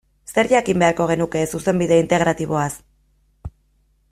Zer 0.35 0.47
jakin 0.53 0.79
beharko 0.83 1.05
genuke 1.11 1.43
Zuzenbide 1.57 1.99
Integratiboaz? 2.05 2.73